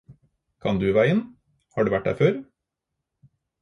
[0.65, 1.23] Kan du veien,
[1.77, 2.43] har du vært der før?